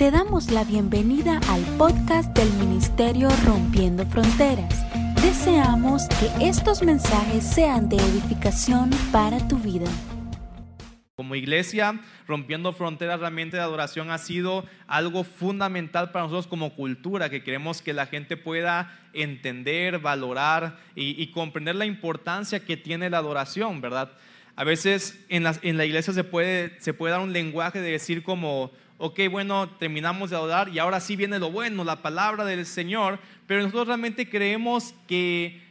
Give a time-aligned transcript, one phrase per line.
[0.00, 4.86] Te damos la bienvenida al podcast del Ministerio Rompiendo Fronteras.
[5.20, 9.84] Deseamos que estos mensajes sean de edificación para tu vida.
[11.16, 17.28] Como iglesia, rompiendo fronteras realmente de adoración ha sido algo fundamental para nosotros como cultura,
[17.28, 23.18] que queremos que la gente pueda entender, valorar y, comprender la importancia que tiene la
[23.18, 24.12] adoración, ¿verdad?
[24.56, 26.70] A veces en la, la iglesia se puede
[27.10, 31.38] dar un lenguaje de decir como, ok, bueno, terminamos de adorar y ahora sí viene
[31.38, 35.68] lo bueno, la palabra del Señor, pero nosotros realmente creemos que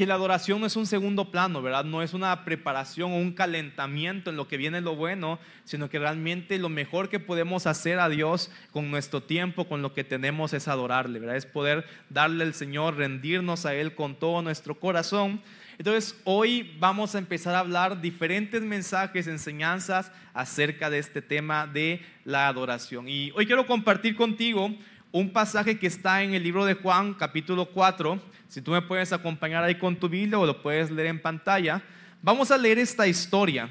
[0.00, 1.84] que la adoración no es un segundo plano, ¿verdad?
[1.84, 5.98] No es una preparación o un calentamiento en lo que viene lo bueno, sino que
[5.98, 10.54] realmente lo mejor que podemos hacer a Dios con nuestro tiempo, con lo que tenemos,
[10.54, 11.36] es adorarle, ¿verdad?
[11.36, 15.42] Es poder darle al Señor, rendirnos a Él con todo nuestro corazón.
[15.80, 22.02] Entonces, hoy vamos a empezar a hablar diferentes mensajes, enseñanzas acerca de este tema de
[22.26, 23.08] la adoración.
[23.08, 24.76] Y hoy quiero compartir contigo
[25.10, 29.10] un pasaje que está en el libro de Juan, capítulo 4 si tú me puedes
[29.14, 31.80] acompañar ahí con tu Biblia o lo puedes leer en pantalla,
[32.20, 33.70] vamos a leer esta historia.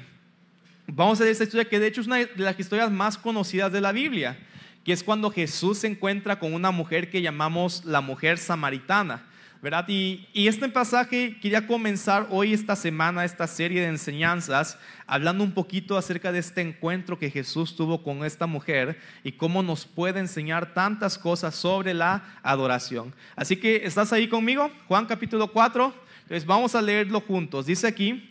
[0.88, 3.70] Vamos a leer esta historia que de hecho es una de las historias más conocidas
[3.70, 4.36] de la Biblia,
[4.84, 9.29] que es cuando Jesús se encuentra con una mujer que llamamos la mujer samaritana.
[9.62, 9.84] ¿Verdad?
[9.88, 15.98] Y, este pasaje quería comenzar hoy, esta semana, esta serie de enseñanzas, hablando un poquito
[15.98, 20.72] acerca de este encuentro que Jesús tuvo con esta mujer y cómo nos puede enseñar
[20.72, 23.14] tantas cosas sobre la adoración.
[23.36, 24.70] Así que, ¿estás ahí conmigo?
[24.88, 25.94] Juan capítulo 4.
[26.22, 27.66] Entonces, vamos a leerlo juntos.
[27.66, 28.30] Dice aquí,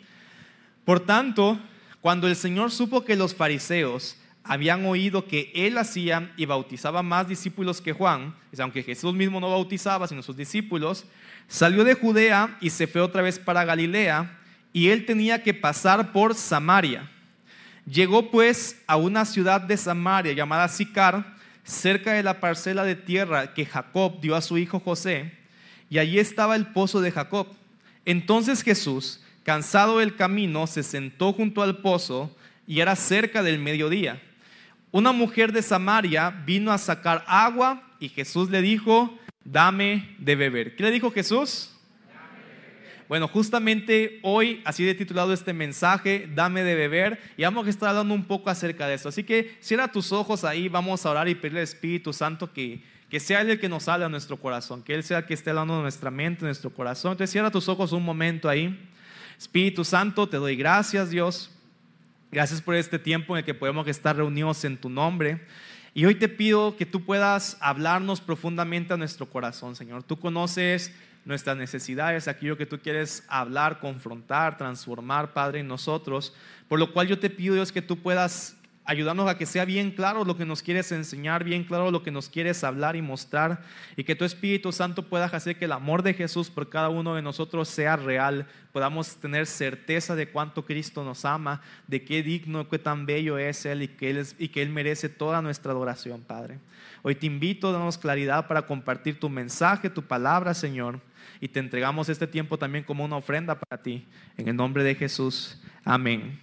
[0.84, 1.60] por tanto,
[2.02, 4.18] cuando el Señor supo que los fariseos
[4.50, 9.52] habían oído que él hacía y bautizaba más discípulos que Juan, aunque Jesús mismo no
[9.52, 11.06] bautizaba, sino sus discípulos,
[11.48, 14.40] salió de Judea y se fue otra vez para Galilea,
[14.74, 17.08] y él tenía que pasar por Samaria.
[17.86, 23.54] Llegó pues a una ciudad de Samaria llamada Sicar, cerca de la parcela de tierra
[23.54, 25.32] que Jacob dio a su hijo José,
[25.92, 27.50] y allí estaba el pozo de Jacob.
[28.04, 34.20] Entonces Jesús, cansado del camino, se sentó junto al pozo, y era cerca del mediodía
[34.92, 40.76] una mujer de Samaria vino a sacar agua y Jesús le dijo, dame de beber.
[40.76, 41.76] ¿Qué le dijo Jesús?
[43.08, 47.90] Bueno, justamente hoy, así de titulado este mensaje, dame de beber, y vamos a estar
[47.90, 49.10] hablando un poco acerca de esto.
[49.10, 52.84] Así que cierra tus ojos ahí, vamos a orar y pedirle al Espíritu Santo que,
[53.10, 55.34] que sea Él el que nos hable a nuestro corazón, que Él sea el que
[55.34, 57.14] esté hablando de nuestra mente, nuestro corazón.
[57.14, 58.80] Entonces cierra tus ojos un momento ahí.
[59.40, 61.50] Espíritu Santo, te doy gracias, Dios
[62.32, 65.42] Gracias por este tiempo en el que podemos estar reunidos en tu nombre.
[65.96, 70.04] Y hoy te pido que tú puedas hablarnos profundamente a nuestro corazón, Señor.
[70.04, 70.94] Tú conoces
[71.26, 76.36] nuestras necesidades, aquello que tú quieres hablar, confrontar, transformar, Padre, en nosotros.
[76.68, 78.59] Por lo cual yo te pido, Dios, que tú puedas
[78.90, 82.10] ayudarnos a que sea bien claro lo que nos quieres enseñar, bien claro lo que
[82.10, 83.62] nos quieres hablar y mostrar,
[83.96, 87.14] y que tu Espíritu Santo pueda hacer que el amor de Jesús por cada uno
[87.14, 92.68] de nosotros sea real, podamos tener certeza de cuánto Cristo nos ama, de qué digno,
[92.68, 96.22] qué tan bello es Él y que Él, y que Él merece toda nuestra adoración,
[96.22, 96.58] Padre.
[97.04, 101.00] Hoy te invito, danos claridad para compartir tu mensaje, tu palabra, Señor,
[101.40, 104.96] y te entregamos este tiempo también como una ofrenda para ti, en el nombre de
[104.96, 105.62] Jesús.
[105.86, 106.40] Amén.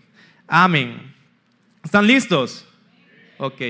[0.46, 1.25] Amén.
[1.86, 2.66] ¿Están listos?
[3.38, 3.60] Ok.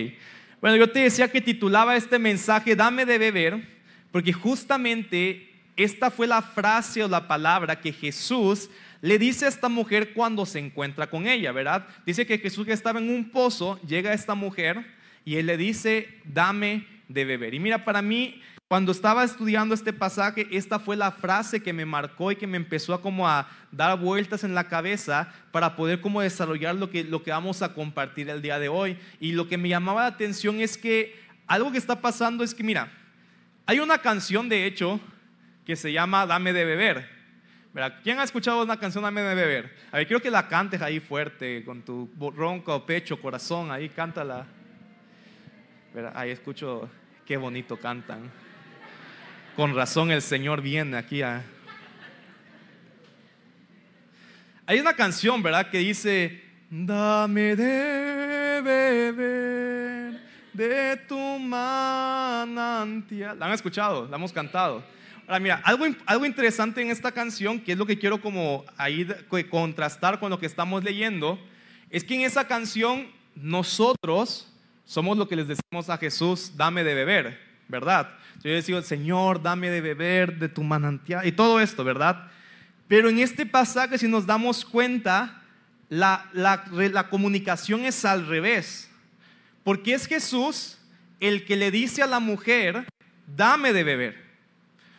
[0.63, 3.69] Bueno, yo te decía que titulaba este mensaje Dame de beber,
[4.11, 8.71] porque justamente esta fue la frase o la palabra que Jesús
[9.03, 11.87] le dice a esta mujer cuando se encuentra con ella, ¿verdad?
[12.07, 14.83] Dice que Jesús estaba en un pozo, llega esta mujer
[15.27, 17.53] y él le dice, dame de beber.
[17.53, 21.87] Y mira, para mí cuando estaba estudiando este pasaje, esta fue la frase que me
[21.87, 26.01] marcó y que me empezó a como a dar vueltas en la cabeza para poder
[26.01, 28.99] como desarrollar lo que, lo que vamos a compartir el día de hoy.
[29.21, 31.15] Y lo que me llamaba la atención es que
[31.47, 32.91] algo que está pasando es que, mira,
[33.67, 34.99] hay una canción de hecho
[35.65, 37.09] que se llama Dame de beber.
[38.03, 39.77] ¿Quién ha escuchado una canción Dame de beber?
[39.93, 44.45] A ver, quiero que la cantes ahí fuerte, con tu ronco pecho, corazón, ahí cántala.
[46.15, 46.91] Ahí escucho
[47.25, 48.29] qué bonito cantan.
[49.57, 51.43] Con razón el Señor viene aquí a...
[54.67, 55.71] Hay una canción, ¿verdad?
[55.71, 60.21] Que dice, dame de beber
[60.53, 63.39] de tu manantial.
[63.39, 64.07] ¿La han escuchado?
[64.11, 64.85] ¿La hemos cantado?
[65.27, 69.09] Ahora mira, algo, algo interesante en esta canción, que es lo que quiero como ahí
[69.49, 71.39] contrastar con lo que estamos leyendo,
[71.89, 74.53] es que en esa canción nosotros
[74.85, 78.11] somos lo que les decimos a Jesús, dame de beber, ¿verdad?
[78.43, 82.31] Yo decía, Señor, dame de beber de tu manantial y todo esto, ¿verdad?
[82.89, 85.43] Pero en este pasaje, si nos damos cuenta,
[85.89, 88.91] la, la, la comunicación es al revés.
[89.65, 90.79] Porque es Jesús
[91.19, 92.87] el que le dice a la mujer,
[93.27, 94.27] dame de beber.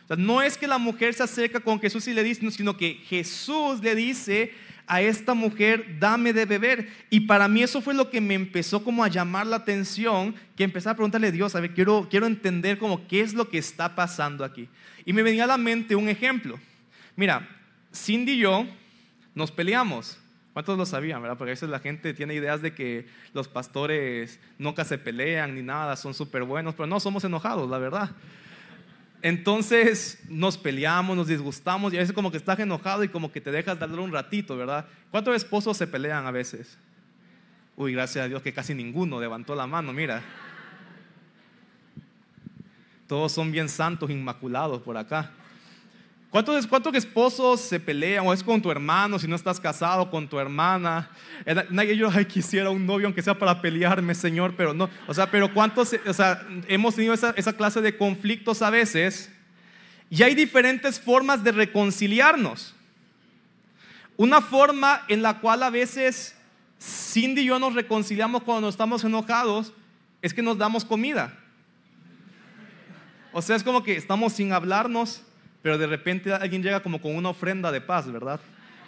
[0.04, 2.76] O sea, no es que la mujer se acerca con Jesús y le dice, sino
[2.76, 4.52] que Jesús le dice
[4.88, 6.88] a esta mujer, dame de beber.
[7.10, 10.64] Y para mí eso fue lo que me empezó como a llamar la atención, que
[10.64, 13.58] empecé a preguntarle a Dios, a ver, quiero, quiero entender como qué es lo que
[13.58, 14.68] está pasando aquí.
[15.04, 16.58] Y me venía a la mente un ejemplo.
[17.14, 17.48] Mira,
[17.94, 18.66] Cindy y yo
[19.34, 20.18] nos peleamos.
[20.52, 21.38] ¿Cuántos lo sabían, verdad?
[21.38, 25.62] Porque a veces la gente tiene ideas de que los pastores nunca se pelean ni
[25.62, 28.10] nada, son súper buenos, pero no, somos enojados, la verdad.
[29.20, 33.40] Entonces nos peleamos, nos disgustamos y a veces como que estás enojado y como que
[33.40, 34.86] te dejas darle un ratito, ¿verdad?
[35.10, 36.78] ¿Cuántos esposos se pelean a veces?
[37.76, 40.22] Uy, gracias a Dios que casi ninguno levantó la mano, mira.
[43.08, 45.32] Todos son bien santos, inmaculados por acá.
[46.30, 48.26] ¿Cuántos, ¿Cuántos esposos se pelean?
[48.26, 51.10] O es con tu hermano, si no estás casado, con tu hermana.
[51.70, 54.90] Nadie yo, quisiera un novio, aunque sea para pelearme, Señor, pero no.
[55.06, 59.32] O sea, pero ¿cuántos, o sea, hemos tenido esa, esa clase de conflictos a veces?
[60.10, 62.74] Y hay diferentes formas de reconciliarnos.
[64.18, 66.36] Una forma en la cual a veces
[66.78, 69.72] Cindy y yo nos reconciliamos cuando estamos enojados
[70.20, 71.38] es que nos damos comida.
[73.32, 75.22] O sea, es como que estamos sin hablarnos
[75.62, 78.40] pero de repente alguien llega como con una ofrenda de paz, ¿verdad?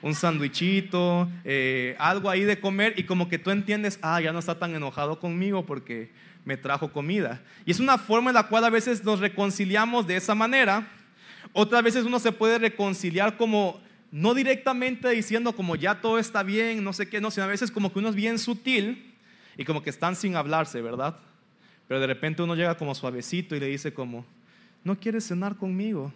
[0.03, 4.39] Un sandwichito, eh, algo ahí de comer y como que tú entiendes, ah, ya no
[4.39, 6.11] está tan enojado conmigo porque
[6.45, 7.43] me trajo comida.
[7.67, 10.89] Y es una forma en la cual a veces nos reconciliamos de esa manera.
[11.53, 13.81] Otras veces uno se puede reconciliar como,
[14.11, 17.71] no directamente diciendo como ya todo está bien, no sé qué, no, sino a veces
[17.71, 19.15] como que uno es bien sutil
[19.57, 21.19] y como que están sin hablarse, ¿verdad?
[21.89, 24.25] Pero de repente uno llega como suavecito y le dice como,
[24.85, 26.13] ¿no quieres cenar conmigo?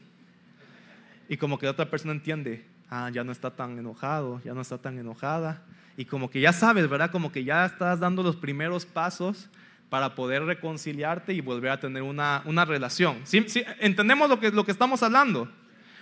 [1.28, 4.60] Y como que la otra persona entiende, ah, ya no está tan enojado, ya no
[4.60, 5.62] está tan enojada.
[5.96, 7.10] Y como que ya sabes, ¿verdad?
[7.10, 9.48] Como que ya estás dando los primeros pasos
[9.88, 13.20] para poder reconciliarte y volver a tener una, una relación.
[13.24, 13.64] ¿Sí, ¿Sí?
[13.78, 15.50] entendemos lo que, lo que estamos hablando?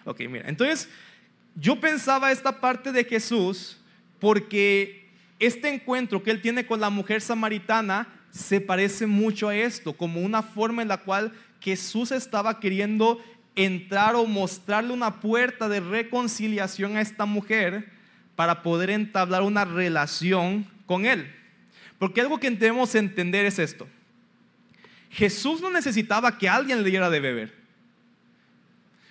[0.04, 0.88] Ok, mira, entonces
[1.54, 3.78] yo pensaba esta parte de Jesús
[4.18, 9.92] porque este encuentro que él tiene con la mujer samaritana se parece mucho a esto,
[9.92, 13.22] como una forma en la cual Jesús estaba queriendo
[13.56, 17.90] entrar o mostrarle una puerta de reconciliación a esta mujer
[18.36, 21.30] para poder entablar una relación con él.
[21.98, 23.86] Porque algo que debemos entender es esto.
[25.10, 27.54] Jesús no necesitaba que alguien le diera de beber.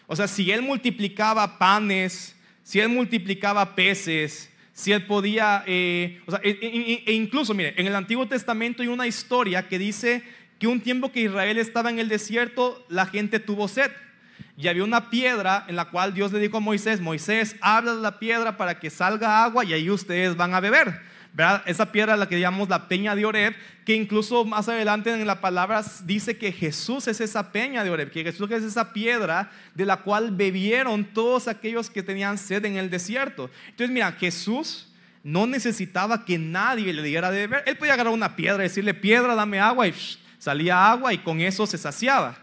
[0.07, 6.31] O sea, si él multiplicaba panes, si él multiplicaba peces, si él podía, eh, o
[6.31, 10.23] sea, e, e, e incluso, mire, en el Antiguo Testamento hay una historia que dice
[10.57, 13.91] que un tiempo que Israel estaba en el desierto, la gente tuvo sed
[14.61, 18.19] y había una piedra en la cual Dios le dijo a Moisés, Moisés, habla la
[18.19, 21.01] piedra para que salga agua y ahí ustedes van a beber.
[21.33, 21.63] ¿verdad?
[21.65, 23.55] Esa piedra es la que llamamos la peña de Oreb,
[23.85, 28.11] que incluso más adelante en la palabra dice que Jesús es esa peña de Oreb,
[28.11, 32.77] que Jesús es esa piedra de la cual bebieron todos aquellos que tenían sed en
[32.77, 33.49] el desierto.
[33.69, 34.93] Entonces, mira, Jesús
[35.23, 37.63] no necesitaba que nadie le diera de beber.
[37.65, 39.93] Él podía agarrar una piedra y decirle, piedra, dame agua, y
[40.37, 42.37] salía agua y con eso se saciaba.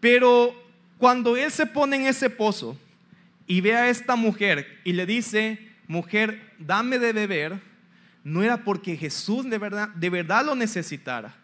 [0.00, 0.65] Pero
[0.98, 2.76] cuando él se pone en ese pozo
[3.46, 7.60] y ve a esta mujer y le dice, mujer, dame de beber,
[8.24, 11.34] no era porque Jesús de verdad, de verdad lo necesitara,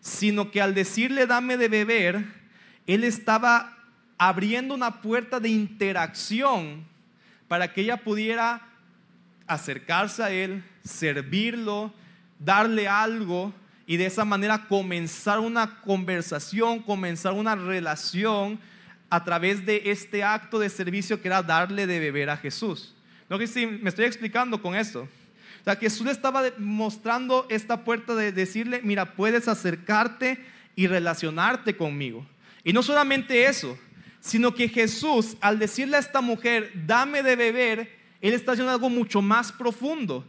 [0.00, 2.24] sino que al decirle dame de beber,
[2.86, 3.76] él estaba
[4.18, 6.84] abriendo una puerta de interacción
[7.48, 8.62] para que ella pudiera
[9.46, 11.92] acercarse a él, servirlo,
[12.38, 13.52] darle algo
[13.86, 18.58] y de esa manera comenzar una conversación, comenzar una relación
[19.08, 22.94] a través de este acto de servicio que era darle de beber a Jesús.
[23.28, 25.02] ¿No que sí, me estoy explicando con eso?
[25.60, 30.38] O sea, Jesús le estaba mostrando esta puerta de decirle, mira, puedes acercarte
[30.76, 32.26] y relacionarte conmigo.
[32.62, 33.78] Y no solamente eso,
[34.20, 38.90] sino que Jesús, al decirle a esta mujer, dame de beber, Él está haciendo algo
[38.90, 40.24] mucho más profundo,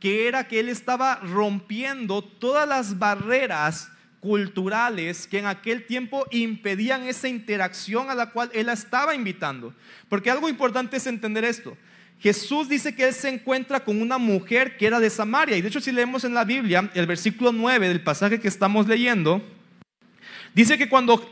[0.00, 3.90] que era que Él estaba rompiendo todas las barreras
[4.22, 9.74] culturales que en aquel tiempo impedían esa interacción a la cual él la estaba invitando.
[10.08, 11.76] Porque algo importante es entender esto.
[12.20, 15.56] Jesús dice que él se encuentra con una mujer que era de Samaria.
[15.56, 18.86] Y de hecho si leemos en la Biblia el versículo 9 del pasaje que estamos
[18.86, 19.42] leyendo,
[20.54, 21.28] dice que cuando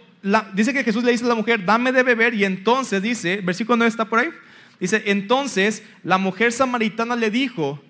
[0.52, 3.76] dice que Jesús le dice a la mujer, dame de beber, y entonces dice, versículo
[3.76, 4.30] 9 está por ahí,
[4.80, 7.80] dice, entonces la mujer samaritana le dijo,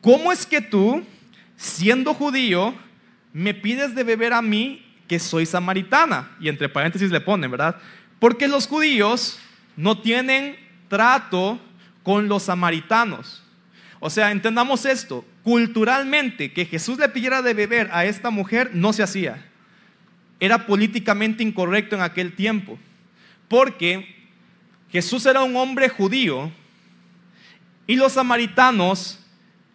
[0.00, 1.04] ¿cómo es que tú,
[1.58, 2.74] siendo judío,
[3.32, 6.36] me pides de beber a mí que soy samaritana.
[6.40, 7.76] Y entre paréntesis le ponen, ¿verdad?
[8.18, 9.38] Porque los judíos
[9.76, 10.56] no tienen
[10.88, 11.60] trato
[12.02, 13.42] con los samaritanos.
[14.00, 18.92] O sea, entendamos esto, culturalmente que Jesús le pidiera de beber a esta mujer no
[18.92, 19.44] se hacía.
[20.40, 22.78] era políticamente incorrecto en aquel tiempo,
[23.48, 24.14] porque
[24.92, 26.52] Jesús era un hombre judío
[27.88, 29.18] y los samaritanos,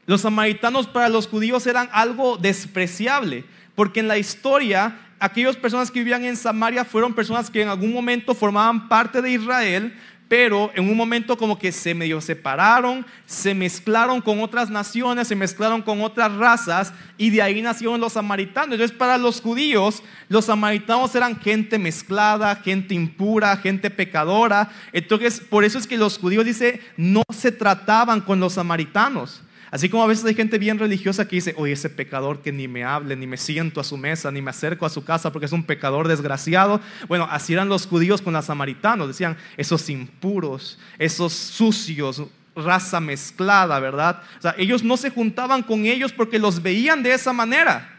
[0.05, 3.45] los samaritanos para los judíos eran algo despreciable,
[3.75, 7.93] porque en la historia aquellas personas que vivían en Samaria fueron personas que en algún
[7.93, 9.93] momento formaban parte de Israel,
[10.27, 15.35] pero en un momento como que se medio separaron, se mezclaron con otras naciones, se
[15.35, 18.73] mezclaron con otras razas y de ahí nacieron los samaritanos.
[18.73, 24.71] Entonces para los judíos, los samaritanos eran gente mezclada, gente impura, gente pecadora.
[24.91, 29.43] Entonces por eso es que los judíos dice, no se trataban con los samaritanos.
[29.73, 32.67] Así como a veces hay gente bien religiosa que dice, oye, ese pecador que ni
[32.67, 35.47] me hable, ni me siento a su mesa, ni me acerco a su casa porque
[35.47, 36.79] es un pecador desgraciado.
[37.07, 39.07] Bueno, así eran los judíos con los samaritanos.
[39.07, 42.21] Decían, esos impuros, esos sucios,
[42.55, 44.21] raza mezclada, ¿verdad?
[44.37, 47.97] O sea, ellos no se juntaban con ellos porque los veían de esa manera.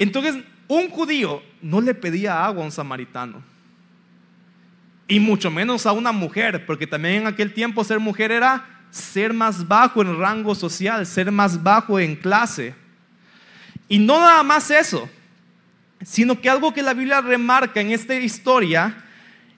[0.00, 3.40] Entonces, un judío no le pedía agua a un samaritano.
[5.06, 9.32] Y mucho menos a una mujer, porque también en aquel tiempo ser mujer era ser
[9.32, 12.74] más bajo en rango social, ser más bajo en clase.
[13.88, 15.08] Y no nada más eso,
[16.02, 19.04] sino que algo que la Biblia remarca en esta historia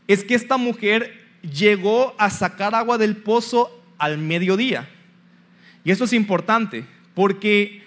[0.06, 4.88] es que esta mujer llegó a sacar agua del pozo al mediodía.
[5.84, 6.84] Y eso es importante,
[7.14, 7.79] porque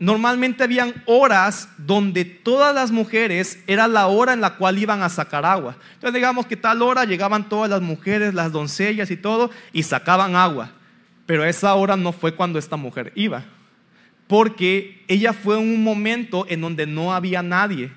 [0.00, 5.10] normalmente habían horas donde todas las mujeres era la hora en la cual iban a
[5.10, 5.76] sacar agua.
[5.92, 10.34] Entonces digamos que tal hora llegaban todas las mujeres, las doncellas y todo, y sacaban
[10.34, 10.72] agua.
[11.26, 13.44] Pero esa hora no fue cuando esta mujer iba,
[14.26, 17.92] porque ella fue en un momento en donde no había nadie,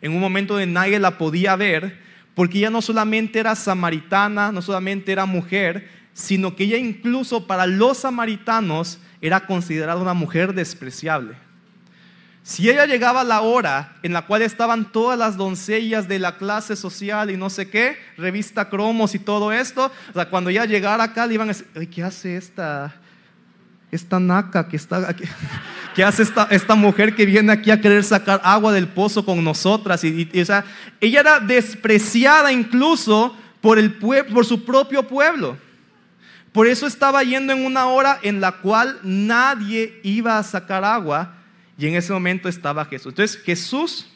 [0.00, 2.00] en un momento donde nadie la podía ver,
[2.34, 7.66] porque ella no solamente era samaritana, no solamente era mujer, sino que ella incluso para
[7.66, 11.34] los samaritanos era considerada una mujer despreciable.
[12.42, 16.36] Si ella llegaba a la hora en la cual estaban todas las doncellas de la
[16.36, 20.66] clase social y no sé qué, revista cromos y todo esto, o sea, cuando ella
[20.66, 22.94] llegara acá le iban a decir, ¿qué hace esta,
[23.90, 25.16] esta naca que está?
[25.94, 29.42] ¿Qué hace esta, esta mujer que viene aquí a querer sacar agua del pozo con
[29.42, 30.04] nosotras?
[30.04, 30.66] Y, o sea,
[31.00, 35.56] ella era despreciada incluso por, el por su propio pueblo.
[36.54, 41.34] Por eso estaba yendo en una hora en la cual nadie iba a sacar agua
[41.76, 43.10] y en ese momento estaba Jesús.
[43.10, 44.08] Entonces Jesús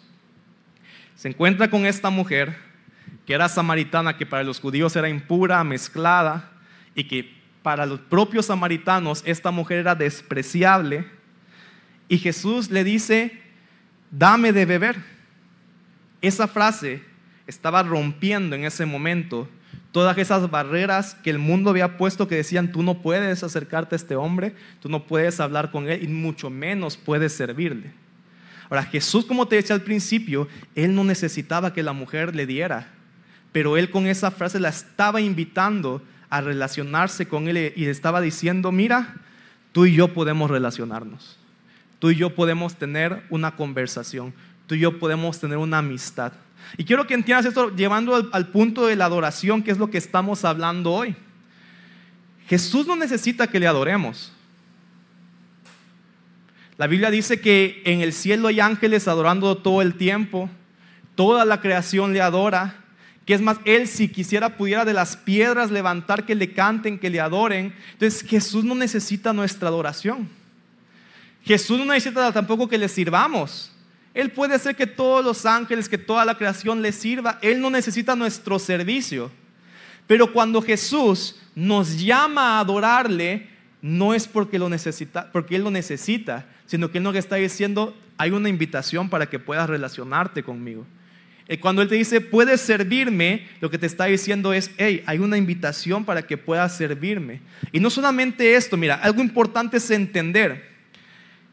[1.16, 2.56] se encuentra con esta mujer
[3.26, 6.52] que era samaritana, que para los judíos era impura, mezclada,
[6.94, 11.06] y que para los propios samaritanos esta mujer era despreciable.
[12.06, 13.42] Y Jesús le dice,
[14.12, 14.96] dame de beber.
[16.22, 17.02] Esa frase
[17.48, 19.48] estaba rompiendo en ese momento
[19.92, 23.96] todas esas barreras que el mundo había puesto que decían, tú no puedes acercarte a
[23.96, 27.92] este hombre, tú no puedes hablar con él y mucho menos puedes servirle.
[28.70, 32.88] Ahora, Jesús, como te decía al principio, él no necesitaba que la mujer le diera,
[33.50, 38.20] pero él con esa frase la estaba invitando a relacionarse con él y le estaba
[38.20, 39.14] diciendo, mira,
[39.72, 41.38] tú y yo podemos relacionarnos,
[41.98, 44.34] tú y yo podemos tener una conversación,
[44.68, 46.32] tú y yo podemos tener una amistad.
[46.76, 49.98] Y quiero que entiendas esto llevando al, punto de la adoración, que es lo que
[49.98, 51.16] estamos hablando hoy.
[52.46, 54.30] Jesús no necesita que le adoremos.
[56.76, 60.50] La Biblia dice que en el cielo hay ángeles adorando todo el tiempo,
[61.14, 62.84] toda la creación le adora,
[63.24, 67.10] que es más, Él si quisiera pudiera de las piedras levantar que le canten, que
[67.10, 67.74] le adoren.
[67.94, 70.28] Entonces Jesús no necesita nuestra adoración.
[71.42, 73.72] Jesús no necesita tampoco que le sirvamos.
[74.14, 77.38] Él puede hacer que todos los ángeles, que toda la creación le sirva.
[77.42, 79.30] Él no necesita nuestro servicio.
[80.06, 83.48] Pero cuando Jesús nos llama a adorarle,
[83.82, 87.96] no es porque, lo necesita, porque Él lo necesita, sino que Él nos está diciendo,
[88.16, 90.86] hay una invitación para que puedas relacionarte conmigo.
[91.46, 95.18] Eh, cuando Él te dice, puedes servirme, lo que te está diciendo es, hey, hay
[95.18, 97.40] una invitación para que puedas servirme.
[97.72, 100.68] Y no solamente esto, mira, algo importante es entender.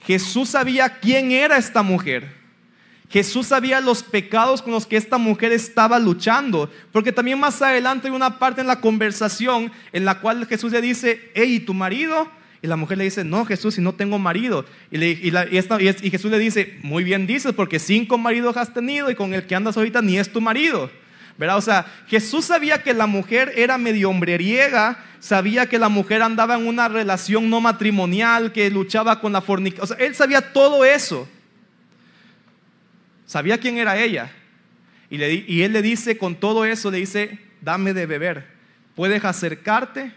[0.02, 2.45] Jesús sabía quién era esta mujer.
[3.10, 8.08] Jesús sabía los pecados con los que esta mujer estaba luchando, porque también más adelante
[8.08, 11.74] hay una parte en la conversación en la cual Jesús le dice, hey, ¿y tu
[11.74, 12.30] marido?
[12.62, 14.66] Y la mujer le dice, no, Jesús, si no tengo marido.
[14.90, 15.32] Y, y,
[16.10, 19.56] Jesús le dice, muy bien dices, porque cinco maridos has tenido y con el que
[19.56, 20.90] andas ahorita ni es tu marido.
[21.38, 21.58] ¿Verdad?
[21.58, 26.56] O sea, Jesús sabía que la mujer era medio hombreriega, sabía que la mujer andaba
[26.56, 29.84] en una relación no matrimonial, que luchaba con la fornicación.
[29.84, 31.28] O sea, él sabía todo eso.
[33.26, 34.32] Sabía quién era ella.
[35.10, 38.48] Y, él le dice, con todo eso, le dice, dame de beber.
[38.96, 40.14] Puedes acercarte,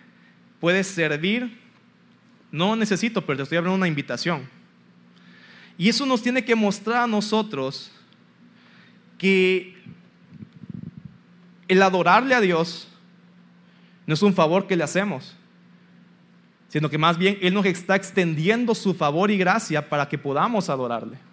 [0.60, 1.58] puedes servir.
[2.50, 4.48] No necesito, pero te estoy abriendo una invitación.
[5.76, 7.92] Y eso nos tiene que mostrar a nosotros
[9.16, 9.76] que
[11.68, 12.88] el adorarle a Dios
[14.06, 15.36] no es un favor que le hacemos,
[16.68, 20.70] sino que más bien Él nos está extendiendo su favor y gracia para que podamos
[20.70, 21.27] adorarle.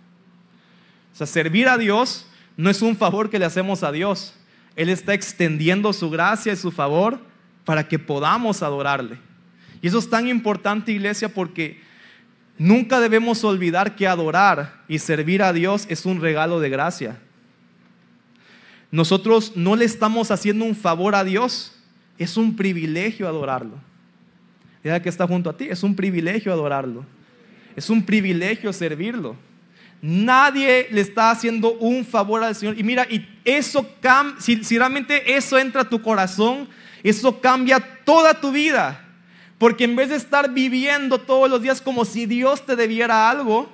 [1.15, 2.25] O sea, servir a Dios
[2.57, 4.33] no es un favor que le hacemos a Dios.
[4.75, 7.21] Él está extendiendo su gracia y su favor
[7.63, 9.17] para que podamos adorarle.
[9.81, 11.79] Y eso es tan importante, iglesia, porque
[12.57, 17.17] nunca debemos olvidar que adorar y servir a Dios es un regalo de gracia.
[18.91, 21.77] Nosotros no le estamos haciendo un favor a Dios,
[22.17, 23.77] es un privilegio adorarlo.
[24.83, 27.05] Mira que está junto a ti, es un privilegio adorarlo.
[27.77, 29.37] Es un privilegio servirlo.
[30.07, 32.77] Nadie le está haciendo un favor al Señor.
[32.77, 33.89] Y mira, y eso
[34.37, 36.69] si, realmente eso entra a tu corazón,
[37.01, 39.03] eso cambia toda tu vida.
[39.57, 43.67] Porque en vez de estar viviendo todos los días como si Dios te debiera algo,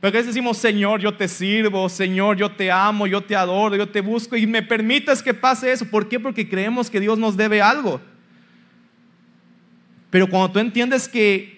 [0.00, 3.74] porque a veces decimos, Señor, yo te sirvo, Señor, yo te amo, yo te adoro,
[3.74, 5.86] yo te busco y me permitas que pase eso.
[5.86, 6.20] ¿Por qué?
[6.20, 8.00] Porque creemos que Dios nos debe algo.
[10.10, 11.53] Pero cuando tú entiendes que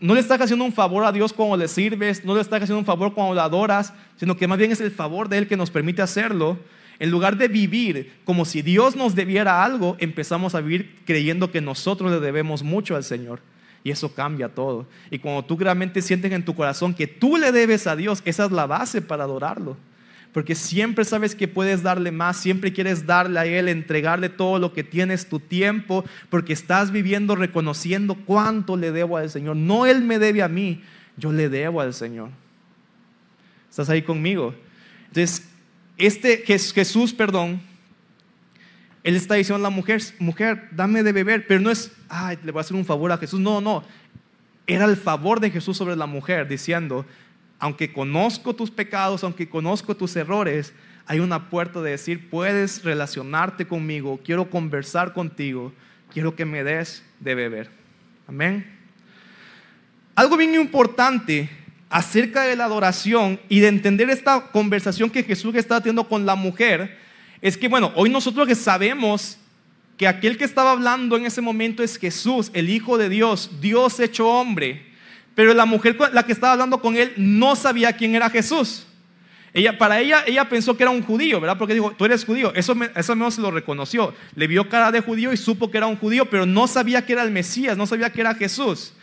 [0.00, 2.78] no le estás haciendo un favor a Dios cuando le sirves, no le estás haciendo
[2.78, 5.56] un favor cuando le adoras, sino que más bien es el favor de Él que
[5.56, 6.58] nos permite hacerlo,
[6.98, 11.60] en lugar de vivir como si Dios nos debiera algo, empezamos a vivir creyendo que
[11.60, 13.40] nosotros le debemos mucho al Señor.
[13.84, 14.86] Y eso cambia todo.
[15.10, 18.44] Y cuando tú realmente sientes en tu corazón que tú le debes a Dios, esa
[18.44, 19.76] es la base para adorarlo
[20.32, 24.72] porque siempre sabes que puedes darle más, siempre quieres darle a Él, entregarle todo lo
[24.72, 29.56] que tienes, tu tiempo, porque estás viviendo reconociendo cuánto le debo al Señor.
[29.56, 30.82] No Él me debe a mí,
[31.16, 32.30] yo le debo al Señor.
[33.70, 34.54] ¿Estás ahí conmigo?
[35.08, 35.48] Entonces,
[35.96, 37.60] este Jesús, perdón,
[39.02, 42.52] Él está diciendo a la mujer, mujer, dame de beber, pero no es, ay, le
[42.52, 43.40] voy a hacer un favor a Jesús.
[43.40, 43.82] No, no.
[44.66, 47.06] Era el favor de Jesús sobre la mujer, diciendo,
[47.58, 50.72] aunque conozco tus pecados, aunque conozco tus errores,
[51.06, 55.72] hay una puerta de decir, puedes relacionarte conmigo, quiero conversar contigo,
[56.12, 57.70] quiero que me des de beber.
[58.26, 58.78] Amén.
[60.14, 61.48] Algo bien importante
[61.90, 66.34] acerca de la adoración y de entender esta conversación que Jesús está teniendo con la
[66.34, 66.98] mujer,
[67.40, 69.38] es que, bueno, hoy nosotros que sabemos
[69.96, 73.98] que aquel que estaba hablando en ese momento es Jesús, el Hijo de Dios, Dios
[73.98, 74.87] hecho hombre,
[75.38, 78.88] pero la mujer, la que estaba hablando con él, no sabía quién era Jesús.
[79.54, 81.56] Ella, para ella, ella pensó que era un judío, ¿verdad?
[81.56, 82.52] Porque dijo, tú eres judío.
[82.56, 84.12] Eso, eso menos se lo reconoció.
[84.34, 87.12] Le vio cara de judío y supo que era un judío, pero no sabía que
[87.12, 88.94] era el Mesías, no sabía que era Jesús.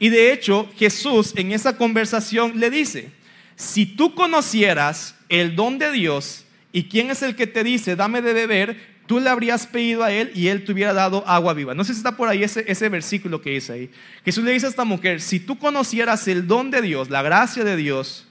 [0.00, 3.12] Y de hecho, Jesús en esa conversación le dice,
[3.54, 8.20] si tú conocieras el don de Dios y quién es el que te dice, dame
[8.20, 11.74] de beber, tú le habrías pedido a él y él te hubiera dado agua viva.
[11.74, 13.90] No sé si está por ahí ese, versículo que dice ahí.
[14.24, 17.64] Jesús le dice a esta mujer, si tú conocieras el don de Dios, la gracia
[17.64, 18.26] de Dios,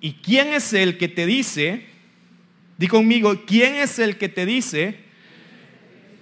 [0.00, 1.86] y quién es el que te dice,
[2.78, 4.98] di conmigo, ¿quién es el que te dice?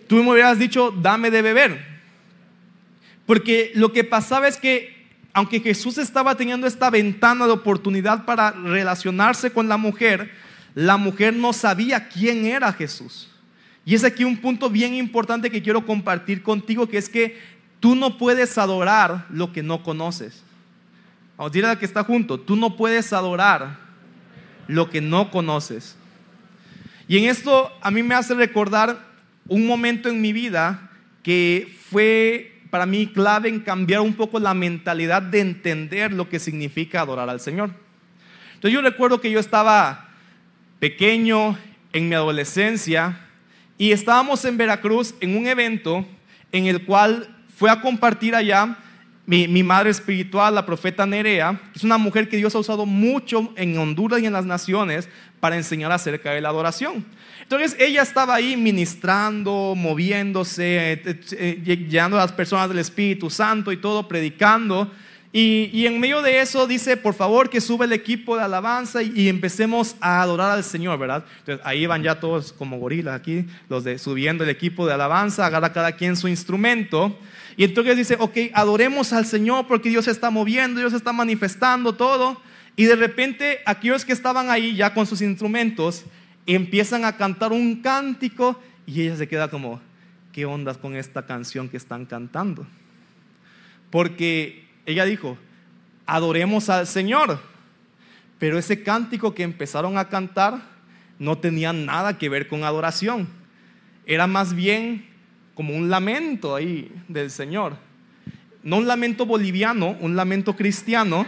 [0.07, 1.95] Tú me hubieras dicho, dame de beber.
[3.27, 8.53] Porque lo que pasaba es que, aunque Jesús estaba teniendo esta ventana de oportunidad para
[8.53, 10.31] relacionarse con la mujer,
[10.75, 13.34] la mujer no sabía quién era Jesús.
[13.87, 17.39] Y es aquí un punto bien importante que quiero compartir contigo, que es que
[17.81, 20.43] tú no puedes adorar lo que no conoces.
[21.37, 23.79] Vamos, dile a que está junto, tú no puedes adorar
[24.69, 25.97] lo que no conoces.
[27.09, 28.99] Y en esto a mí me hace recordar
[29.49, 30.91] un momento en mi vida
[31.23, 36.39] que fue para mí clave en cambiar un poco la mentalidad de entender lo que
[36.39, 37.71] significa adorar al Señor.
[38.55, 40.09] Entonces yo recuerdo que yo estaba
[40.79, 41.59] pequeño
[41.93, 43.24] en mi adolescencia
[43.77, 46.07] y estábamos en Veracruz en un evento
[46.53, 48.79] en el cual fue a compartir allá
[49.27, 53.79] mi, madre espiritual, la profeta Nerea, es una mujer que Dios ha usado mucho en
[53.79, 55.09] Honduras y en las naciones
[55.41, 57.05] para enseñar acerca de la adoración.
[57.41, 63.73] Entonces ella estaba ahí ministrando, moviéndose, eh, eh, llenando a las personas del Espíritu Santo
[63.73, 64.91] y todo, predicando.
[65.37, 69.29] Y, en medio de eso dice, por favor, que sube el equipo de alabanza y,
[69.29, 71.25] empecemos a adorar al Señor, ¿verdad?
[71.41, 75.45] Entonces ahí van ya todos como gorilas aquí, los de subiendo el equipo de alabanza,
[75.45, 77.19] agarra cada quien su instrumento.
[77.57, 81.97] Y entonces dice, ok, adoremos al Señor porque Dios se está moviendo, Dios está manifestando
[81.97, 82.41] todo.
[82.77, 86.05] Y de repente aquellos que estaban ahí ya con sus instrumentos
[86.47, 89.81] empiezan a cantar un cántico y ella se queda como,
[90.31, 92.69] ¿qué ondas con esta canción que están cantando?
[93.91, 95.39] Porque ella dijo,
[96.07, 97.41] adoremos al Señor.
[98.39, 100.61] Pero ese cántico que empezaron a cantar
[101.19, 103.29] no tenía nada que ver con adoración.
[104.07, 105.07] Era más bien
[105.55, 107.77] como un lamento ahí del Señor.
[108.63, 111.27] No un lamento boliviano, un lamento cristiano,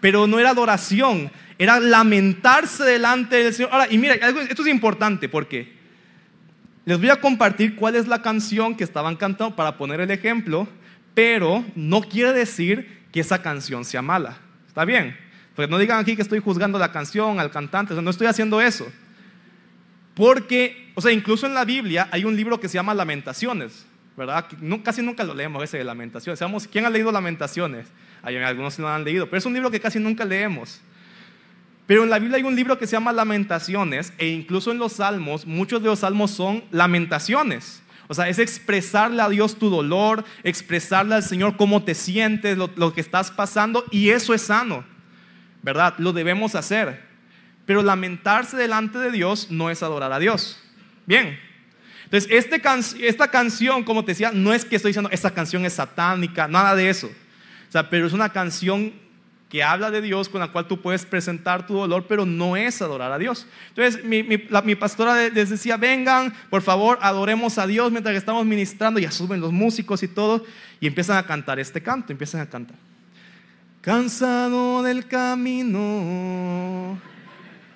[0.00, 3.72] pero no era adoración, era lamentarse delante del Señor.
[3.72, 5.72] Ahora, y mira, esto es importante porque
[6.84, 10.68] les voy a compartir cuál es la canción que estaban cantando para poner el ejemplo,
[11.14, 14.38] pero no quiere decir que esa canción sea mala.
[14.66, 15.16] ¿Está bien?
[15.54, 18.86] Porque no digan aquí que estoy juzgando la canción, al cantante, no estoy haciendo eso.
[20.14, 24.46] Porque, o sea, incluso en la Biblia hay un libro que se llama Lamentaciones, ¿verdad?
[24.82, 26.68] casi nunca lo leemos ese de Lamentaciones.
[26.70, 27.86] ¿Quién ha leído Lamentaciones?
[28.22, 30.80] Hay algunos que lo han leído, pero es un libro que casi nunca leemos.
[31.86, 34.94] Pero en la Biblia hay un libro que se llama Lamentaciones e incluso en los
[34.94, 37.82] salmos, muchos de los salmos son lamentaciones.
[38.08, 42.92] O sea, es expresarle a Dios tu dolor, expresarle al Señor cómo te sientes, lo,
[42.92, 44.84] que estás pasando y eso es sano,
[45.62, 45.94] ¿verdad?
[45.98, 47.02] Lo debemos hacer.
[47.66, 50.60] Pero lamentarse delante de Dios no es adorar a Dios.
[51.06, 51.38] Bien.
[52.04, 52.60] Entonces, este
[53.06, 56.74] esta canción, como te decía, no es que estoy diciendo, esta canción es satánica, nada
[56.74, 57.06] de eso.
[57.06, 58.92] O sea, pero es una canción
[59.48, 62.82] que habla de Dios, con la cual tú puedes presentar tu dolor, pero no es
[62.82, 63.46] adorar a Dios.
[63.68, 68.98] Entonces, mi, mi pastora les decía, vengan, por favor, adoremos a Dios mientras estamos ministrando,
[68.98, 70.44] ya suben los músicos y todo,
[70.80, 72.76] y empiezan a cantar este canto, empiezan a cantar.
[73.80, 76.98] Cansado del camino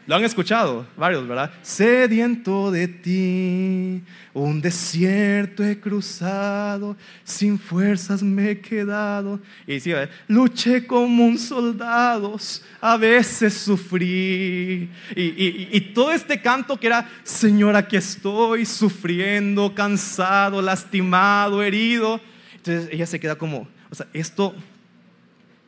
[0.09, 1.53] lo han escuchado varios, ¿verdad?
[1.61, 9.38] Sediento de ti, un desierto he cruzado, sin fuerzas me he quedado.
[9.66, 9.92] Y sí,
[10.27, 12.38] luché como un soldado,
[12.81, 14.88] a veces sufrí.
[15.14, 22.18] Y, y todo este canto que era, Señor, aquí estoy sufriendo, cansado, lastimado, herido.
[22.57, 24.55] Entonces ella se queda como, o sea, esto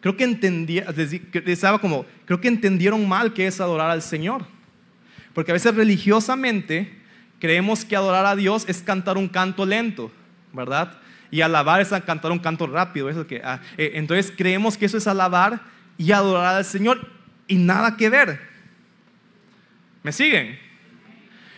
[0.00, 0.86] creo que entendía,
[1.46, 4.44] estaba como, creo que entendieron mal que es adorar al Señor.
[5.34, 6.92] Porque a veces religiosamente
[7.38, 10.10] creemos que adorar a Dios es cantar un canto lento,
[10.52, 10.98] ¿verdad?
[11.30, 13.08] Y alabar es cantar un canto rápido.
[13.08, 15.60] Eso que, ah, eh, entonces creemos que eso es alabar
[15.96, 17.06] y adorar al Señor
[17.46, 18.40] y nada que ver.
[20.02, 20.58] ¿Me siguen?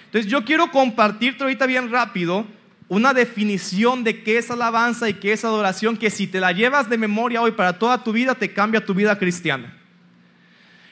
[0.07, 2.47] Entonces yo quiero compartirte ahorita bien rápido
[2.93, 6.91] una definición de qué es alabanza y qué es adoración que si te la llevas
[6.91, 9.75] de memoria hoy para toda tu vida, te cambia tu vida cristiana.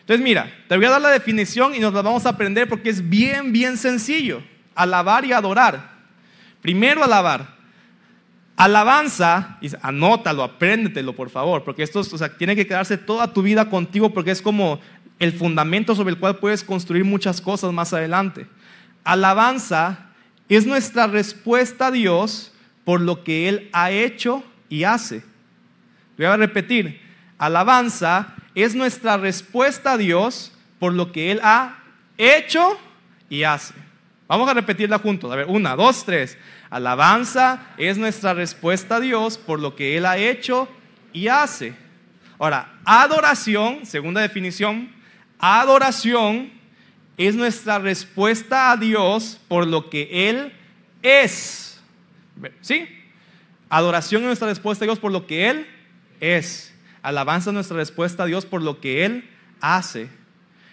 [0.00, 2.88] Entonces mira, te voy a dar la definición y nos la vamos a aprender porque
[2.88, 4.42] es bien, bien sencillo.
[4.74, 5.90] Alabar y adorar.
[6.62, 7.54] Primero alabar.
[8.56, 12.02] Alabanza, anótalo, apréndetelo por favor, porque esto
[12.38, 14.80] tiene que quedarse toda tu vida contigo porque es como
[15.18, 18.46] el fundamento sobre el cual puedes construir muchas cosas más adelante.
[19.04, 20.09] Alabanza
[20.56, 22.52] es nuestra respuesta a Dios
[22.84, 25.22] por lo que Él ha hecho y hace.
[26.16, 27.00] Voy a repetir,
[27.38, 31.78] alabanza es nuestra respuesta a Dios por lo que Él ha
[32.18, 32.78] hecho
[33.28, 33.74] y hace.
[34.26, 35.32] Vamos a repetirla juntos.
[35.32, 36.36] A ver, una, dos, tres.
[36.68, 40.68] Alabanza es nuestra respuesta a Dios por lo que Él ha hecho
[41.12, 41.74] y hace.
[42.38, 44.92] Ahora, adoración, segunda definición,
[45.38, 46.59] adoración
[47.28, 50.54] es nuestra respuesta a Dios por lo que Él
[51.02, 51.78] es.
[52.62, 52.88] ¿Sí?
[53.68, 55.66] Adoración es nuestra respuesta a Dios por lo que Él
[56.20, 56.74] es.
[57.02, 59.28] Alabanza es nuestra respuesta a Dios por lo que Él
[59.60, 60.08] hace.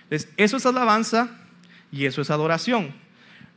[0.04, 1.30] Entonces, eso es alabanza
[1.92, 2.94] y eso es adoración.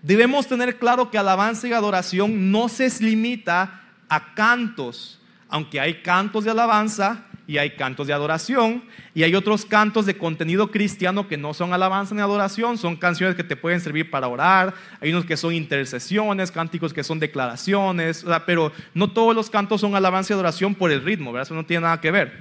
[0.03, 6.43] Debemos tener claro que alabanza y adoración no se limita a cantos, aunque hay cantos
[6.43, 11.37] de alabanza y hay cantos de adoración y hay otros cantos de contenido cristiano que
[11.37, 15.25] no son alabanza ni adoración, son canciones que te pueden servir para orar, hay unos
[15.25, 20.35] que son intercesiones, cánticos que son declaraciones, pero no todos los cantos son alabanza y
[20.35, 21.49] adoración por el ritmo, ¿verdad?
[21.49, 22.39] eso no tiene nada que ver.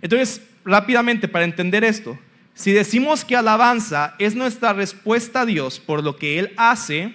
[0.00, 2.18] Entonces, rápidamente, para entender esto,
[2.54, 7.12] si decimos que alabanza es nuestra respuesta a Dios por lo que Él hace,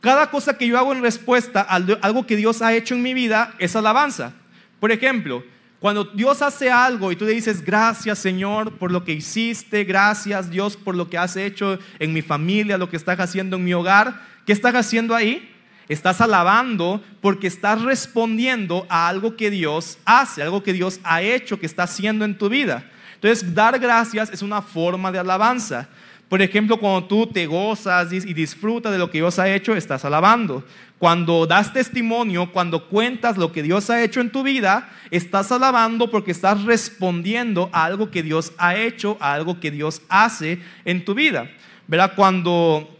[0.00, 3.14] cada cosa que yo hago en respuesta a algo que Dios ha hecho en mi
[3.14, 4.32] vida es alabanza.
[4.80, 5.44] Por ejemplo,
[5.80, 10.50] cuando Dios hace algo y tú le dices, gracias Señor por lo que hiciste, gracias
[10.50, 13.72] Dios por lo que has hecho en mi familia, lo que estás haciendo en mi
[13.72, 15.50] hogar, ¿qué estás haciendo ahí?
[15.88, 21.58] Estás alabando porque estás respondiendo a algo que Dios hace, algo que Dios ha hecho,
[21.58, 22.84] que está haciendo en tu vida.
[23.14, 25.88] Entonces, dar gracias es una forma de alabanza.
[26.28, 30.04] Por ejemplo, cuando tú te gozas y disfrutas de lo que Dios ha hecho, estás
[30.04, 30.64] alabando.
[31.00, 36.10] Cuando das testimonio, cuando cuentas lo que Dios ha hecho en tu vida, estás alabando
[36.10, 41.02] porque estás respondiendo a algo que Dios ha hecho, a algo que Dios hace en
[41.06, 41.50] tu vida.
[41.86, 42.12] ¿Verdad?
[42.14, 42.98] Cuando,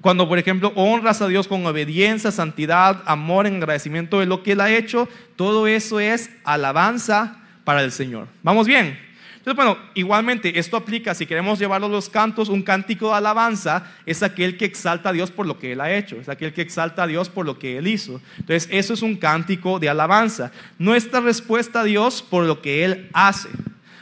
[0.00, 4.52] cuando por ejemplo, honras a Dios con obediencia, santidad, amor, en agradecimiento de lo que
[4.52, 8.28] Él ha hecho, todo eso es alabanza para el Señor.
[8.44, 8.96] ¿Vamos bien?
[9.42, 13.92] Entonces, bueno, igualmente esto aplica, si queremos llevarlo a los cantos, un cántico de alabanza
[14.06, 16.62] es aquel que exalta a Dios por lo que Él ha hecho, es aquel que
[16.62, 18.20] exalta a Dios por lo que Él hizo.
[18.38, 20.52] Entonces, eso es un cántico de alabanza.
[20.78, 23.48] Nuestra respuesta a Dios por lo que Él hace.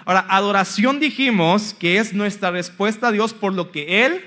[0.05, 4.23] Ahora, adoración dijimos que es nuestra respuesta a Dios por lo que Él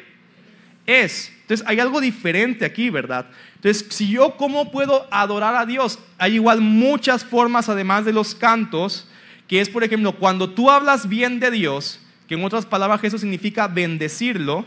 [0.87, 1.31] es.
[1.41, 3.27] Entonces hay algo diferente aquí, ¿verdad?
[3.57, 8.33] Entonces, si yo cómo puedo adorar a Dios, hay igual muchas formas además de los
[8.33, 9.07] cantos,
[9.53, 13.19] que es, por ejemplo, cuando tú hablas bien de Dios, que en otras palabras eso
[13.19, 14.65] significa bendecirlo,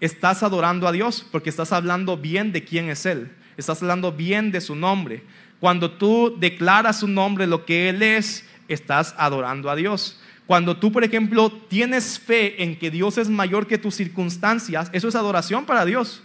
[0.00, 4.52] estás adorando a Dios porque estás hablando bien de quién es Él, estás hablando bien
[4.52, 5.22] de su nombre.
[5.60, 10.18] Cuando tú declaras su nombre, lo que Él es, estás adorando a Dios.
[10.46, 15.08] Cuando tú, por ejemplo, tienes fe en que Dios es mayor que tus circunstancias, eso
[15.08, 16.22] es adoración para Dios.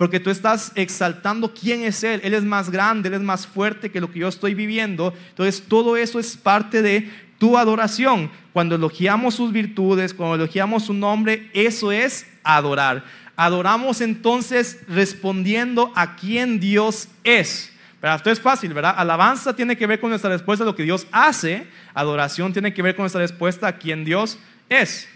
[0.00, 2.22] Porque tú estás exaltando quién es Él.
[2.24, 5.12] Él es más grande, Él es más fuerte que lo que yo estoy viviendo.
[5.28, 8.30] Entonces, todo eso es parte de tu adoración.
[8.54, 13.04] Cuando elogiamos sus virtudes, cuando elogiamos su nombre, eso es adorar.
[13.36, 17.70] Adoramos entonces respondiendo a quién Dios es.
[18.00, 18.94] Pero esto es fácil, ¿verdad?
[18.96, 21.66] Alabanza tiene que ver con nuestra respuesta a lo que Dios hace.
[21.92, 24.38] Adoración tiene que ver con nuestra respuesta a quién Dios
[24.70, 25.06] es.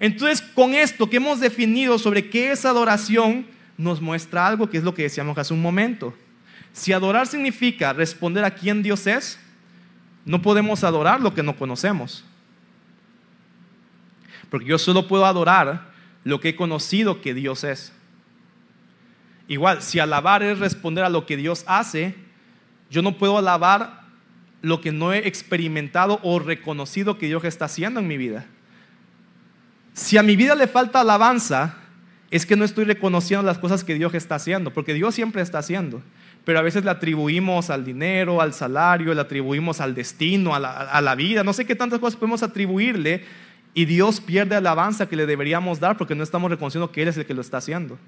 [0.00, 3.46] Entonces, con esto que hemos definido sobre qué es adoración,
[3.78, 6.12] nos muestra algo que es lo que decíamos hace un momento.
[6.72, 9.40] Si adorar significa responder a quién Dios es,
[10.24, 12.24] no podemos adorar lo que no conocemos.
[14.50, 15.92] Porque yo solo puedo adorar
[16.24, 17.92] lo que he conocido que Dios es.
[19.46, 22.14] Igual, si alabar es responder a lo que Dios hace,
[22.90, 24.02] yo no puedo alabar
[24.60, 28.46] lo que no he experimentado o reconocido que Dios está haciendo en mi vida.
[29.94, 31.76] Si a mi vida le falta alabanza,
[32.30, 35.58] es que no estoy reconociendo las cosas que Dios está haciendo, porque Dios siempre está
[35.58, 36.02] haciendo,
[36.44, 40.72] pero a veces le atribuimos al dinero, al salario, le atribuimos al destino, a la,
[40.72, 43.24] a la vida, no sé qué tantas cosas podemos atribuirle
[43.74, 47.16] y Dios pierde alabanza que le deberíamos dar porque no estamos reconociendo que Él es
[47.16, 47.98] el que lo está haciendo.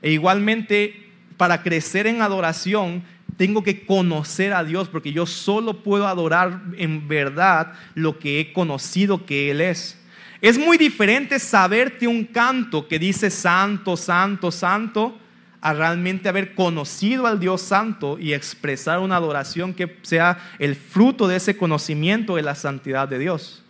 [0.00, 3.02] E igualmente, para crecer en adoración,
[3.36, 8.52] tengo que conocer a Dios, porque yo solo puedo adorar en verdad lo que he
[8.52, 9.97] conocido que Él es.
[10.40, 15.18] Es muy diferente saberte un canto que dice santo, santo, santo,
[15.60, 21.26] a realmente haber conocido al Dios santo y expresar una adoración que sea el fruto
[21.26, 23.64] de ese conocimiento de la santidad de Dios.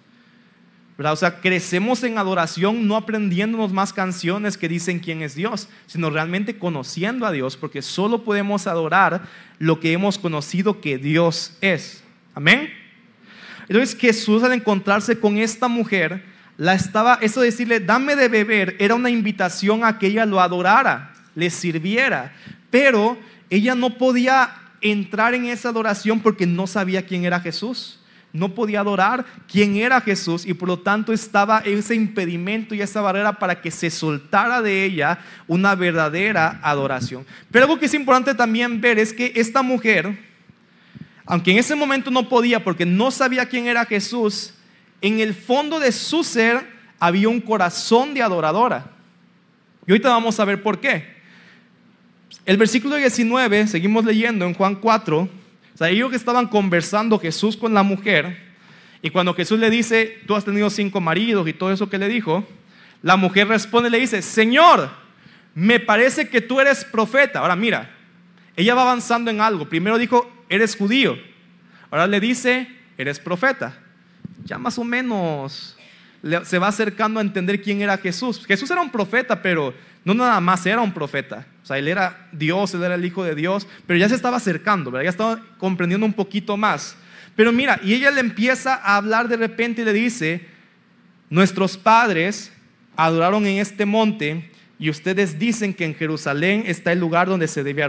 [0.99, 6.11] O sea, crecemos en adoración no aprendiéndonos más canciones que dicen quién es Dios, sino
[6.11, 9.23] realmente conociendo a Dios, porque solo podemos adorar
[9.61, 12.03] lo que hemos conocido que Dios es.
[12.35, 12.69] Amén.
[13.69, 16.25] Entonces Jesús al encontrarse con esta mujer,
[16.59, 20.41] la estaba, eso de decirle, dame de beber, era una invitación a que ella lo
[20.41, 22.35] adorara, le sirviera,
[22.71, 23.17] pero
[23.49, 27.99] ella no podía entrar en esa adoración porque no sabía quién era Jesús
[28.33, 33.01] no podía adorar quién era Jesús y por lo tanto estaba ese impedimento y esa
[33.01, 37.25] barrera para que se soltara de ella una verdadera adoración.
[37.51, 40.19] Pero algo que es importante también ver es que esta mujer,
[41.25, 44.55] aunque en ese momento no podía porque no sabía quién era Jesús,
[45.01, 46.67] en el fondo de su ser
[46.99, 48.91] había un corazón de adoradora.
[49.87, 51.17] Y ahorita vamos a ver por qué.
[52.45, 55.29] El versículo 19, seguimos leyendo en Juan 4, o
[55.79, 58.49] sea, ellos que estaban conversando Jesús con la mujer,
[59.01, 62.09] y cuando Jesús le dice, tú has tenido cinco maridos y todo eso que le
[62.09, 62.47] dijo,
[63.03, 64.91] la mujer responde y le dice, Señor,
[65.55, 67.41] me parece que tú eres profeta.
[67.41, 67.95] Ahora mira,
[68.57, 69.69] ella va avanzando en algo.
[69.69, 71.17] Primero dijo, eres judío.
[71.91, 73.79] Ahora le dice, eres profeta.
[74.45, 75.77] Ya más o menos
[76.45, 78.45] se va acercando a entender quién era Jesús.
[78.47, 79.73] Jesús era un profeta, pero
[80.05, 81.47] no nada más era un profeta.
[81.63, 84.39] O sea, él era Dios, él era el Hijo de Dios, pero ya se estaba
[84.39, 85.05] acercando, ¿verdad?
[85.05, 86.97] ya estaba comprendiendo un poquito más.
[87.37, 90.47] Pero mira, y ella le empieza a hablar de repente y le dice,
[91.31, 92.53] nuestros padres
[92.97, 97.63] adoraron en este monte y ustedes dicen que en Jerusalén está el lugar donde se
[97.63, 97.87] debe.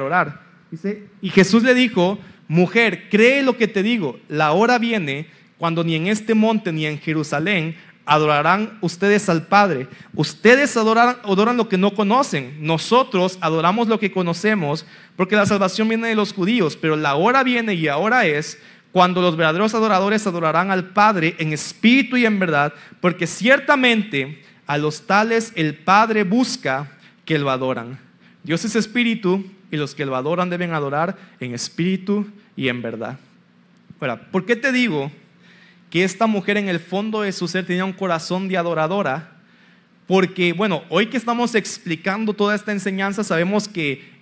[0.69, 5.27] Dice, y Jesús le dijo, mujer, cree lo que te digo, la hora viene
[5.59, 9.87] cuando ni en este monte ni en Jerusalén adorarán ustedes al Padre.
[10.15, 12.57] Ustedes adoran, adoran lo que no conocen.
[12.59, 16.75] Nosotros adoramos lo que conocemos porque la salvación viene de los judíos.
[16.75, 18.57] Pero la hora viene y ahora es
[18.91, 22.73] cuando los verdaderos adoradores adorarán al Padre en espíritu y en verdad.
[22.99, 26.89] Porque ciertamente a los tales el Padre busca
[27.25, 27.99] que lo adoran.
[28.43, 33.19] Dios es espíritu y los que lo adoran deben adorar en espíritu y en verdad.
[33.99, 35.11] Ahora, ¿por qué te digo?
[35.89, 39.31] Que esta mujer en el fondo de su ser tenía un corazón de adoradora,
[40.07, 44.19] porque, bueno, hoy que estamos explicando toda esta enseñanza, sabemos que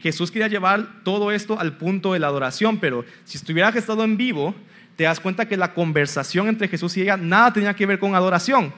[0.00, 4.16] Jesús quería llevar todo esto al punto de la adoración, pero si estuviera estado en
[4.16, 4.54] vivo,
[4.96, 8.14] te das cuenta que la conversación entre Jesús y ella nada tenía que ver con
[8.14, 8.72] adoración,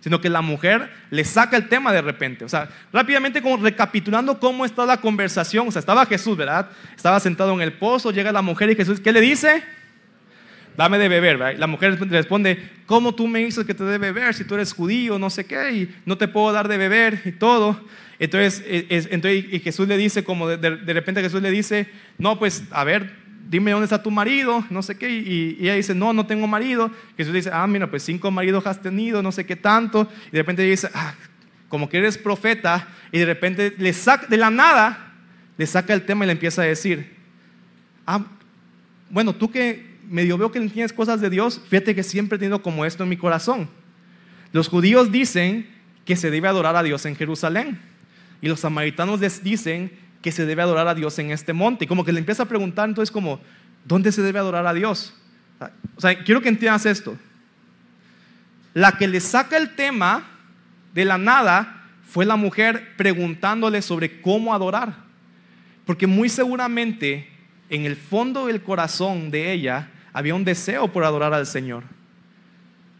[0.00, 2.46] sino que la mujer le saca el tema de repente.
[2.46, 6.70] O sea, rápidamente como recapitulando cómo está la conversación, o sea, estaba Jesús, ¿verdad?
[6.96, 9.62] Estaba sentado en el pozo, llega la mujer y Jesús, ¿qué le dice?
[10.76, 11.58] Dame de beber.
[11.58, 15.18] La mujer responde, ¿cómo tú me dices que te dé beber si tú eres judío,
[15.18, 17.80] no sé qué, y no te puedo dar de beber y todo?
[18.18, 22.84] Entonces, entonces y Jesús le dice, como de, repente Jesús le dice, no, pues, a
[22.84, 23.12] ver,
[23.48, 26.90] dime dónde está tu marido, no sé qué, y, ella dice, no, no tengo marido.
[27.16, 30.38] Jesús dice, ah, mira, pues cinco maridos has tenido, no sé qué tanto, y de
[30.38, 31.14] repente dice, ah,
[31.68, 35.14] como que eres profeta, y de repente le saca, de la nada,
[35.56, 37.16] le saca el tema y le empieza a decir,
[38.06, 38.24] ah,
[39.10, 42.62] bueno, tú que medio veo que entiendes cosas de Dios, fíjate que siempre he tenido
[42.62, 43.68] como esto en mi corazón.
[44.52, 45.66] Los judíos dicen
[46.04, 47.80] que se debe adorar a Dios en Jerusalén.
[48.42, 51.86] Y los samaritanos dicen que se debe adorar a Dios en este monte.
[51.86, 53.40] Y como que le empieza a preguntar entonces como,
[53.86, 55.14] ¿dónde se debe adorar a Dios?
[55.96, 57.16] O sea, quiero que entiendas esto.
[58.74, 60.28] La que le saca el tema
[60.92, 64.94] de la nada fue la mujer preguntándole sobre cómo adorar.
[65.86, 67.30] Porque muy seguramente
[67.70, 71.84] en el fondo del corazón de ella había un deseo por adorar al Señor.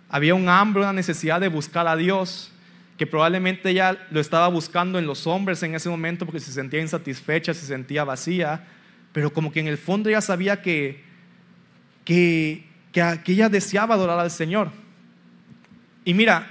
[0.09, 2.53] Había un hambre, una necesidad de buscar a Dios
[2.99, 6.81] que probablemente ella lo estaba buscando en los hombres en ese momento porque se sentía
[6.81, 8.65] insatisfecha, se sentía vacía,
[9.13, 11.03] pero como que en el fondo ella sabía que,
[12.05, 14.71] que, que, ella deseaba adorar al Señor.
[16.05, 16.47] Y mira,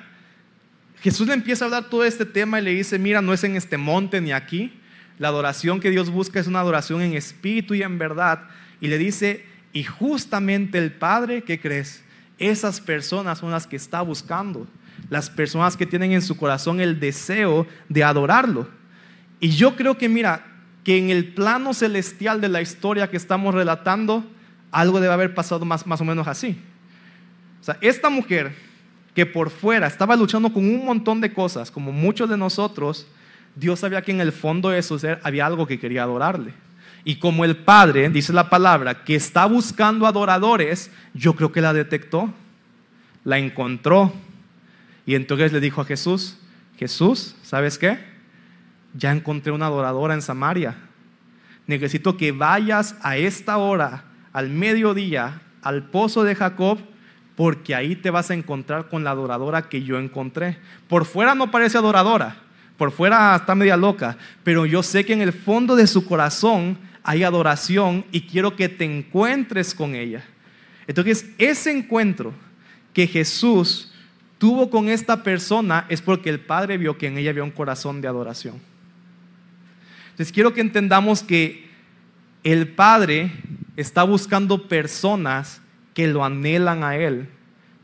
[1.02, 3.56] Jesús le empieza a hablar todo este tema y le dice, mira, no es en
[3.56, 4.74] este monte ni aquí.
[5.20, 8.48] La adoración que Dios busca es una adoración en espíritu y en verdad.
[8.80, 12.04] Y le dice, y justamente el Padre, ¿qué crees?
[12.38, 14.68] Esas personas son las que está buscando
[15.10, 18.68] las personas que tienen en su corazón el deseo de adorarlo.
[19.40, 20.46] Y yo creo que, mira,
[20.84, 24.24] que en el plano celestial de la historia que estamos relatando,
[24.72, 26.58] algo debe haber pasado más, más o menos así.
[27.60, 28.56] O sea, esta mujer
[29.14, 33.08] que por fuera estaba luchando con un montón de cosas, como muchos de nosotros,
[33.56, 36.54] Dios sabía que en el fondo de su ser había algo que quería adorarle.
[37.04, 41.74] Y como el Padre, dice la palabra, que está buscando adoradores, yo creo que la
[41.74, 42.34] detectó,
[43.24, 44.14] la encontró
[45.06, 46.38] y entonces le dijo a Jesús,
[46.78, 48.00] Jesús, ¿sabes qué?
[48.94, 50.76] Ya encontré una adoradora en Samaria.
[51.68, 56.80] Necesito que vayas a esta hora, al mediodía, al pozo de Jacob,
[57.36, 60.58] porque ahí te vas a encontrar con la adoradora que yo encontré.
[60.88, 62.36] Por fuera no parece adoradora,
[62.78, 66.78] por fuera está media loca, pero yo sé que en el fondo de su corazón
[67.04, 70.24] hay adoración y quiero que te encuentres con ella.
[70.88, 72.34] Entonces, ese encuentro
[72.94, 73.92] que Jesús
[74.38, 78.02] tuvo con esta persona es porque el Padre vio que en ella había un corazón
[78.02, 78.60] de adoración.
[80.12, 81.70] Entonces quiero que entendamos que
[82.44, 83.32] el Padre
[83.78, 85.62] está buscando personas
[85.94, 87.28] que lo anhelan a Él,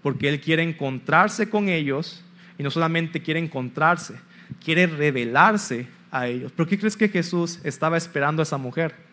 [0.01, 2.23] porque Él quiere encontrarse con ellos
[2.57, 4.15] y no solamente quiere encontrarse,
[4.63, 6.51] quiere revelarse a ellos.
[6.51, 9.06] ¿Por qué crees que Jesús estaba esperando a esa mujer?